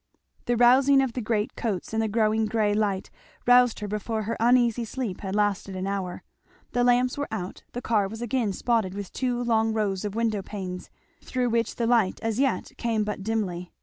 The 0.45 0.57
rousing 0.57 0.99
of 0.99 1.13
the 1.13 1.21
great 1.21 1.55
coats, 1.55 1.93
and 1.93 2.01
the 2.01 2.07
growing 2.07 2.47
gray 2.47 2.73
light, 2.73 3.11
roused 3.45 3.81
her 3.81 3.87
before 3.87 4.23
her 4.23 4.35
uneasy 4.39 4.83
sleep 4.83 5.21
had 5.21 5.35
lasted 5.35 5.75
an 5.75 5.85
hour. 5.85 6.23
The 6.71 6.83
lamps 6.83 7.19
were 7.19 7.27
out, 7.29 7.61
the 7.73 7.83
car 7.83 8.07
was 8.07 8.19
again 8.19 8.51
spotted 8.53 8.95
with 8.95 9.13
two 9.13 9.43
long 9.43 9.73
rows 9.73 10.03
of 10.03 10.15
window 10.15 10.41
panes, 10.41 10.89
through 11.23 11.51
which 11.51 11.75
the 11.75 11.85
light 11.85 12.19
as 12.23 12.39
yet 12.39 12.71
came 12.77 13.03
but 13.03 13.21
dimly. 13.21 13.71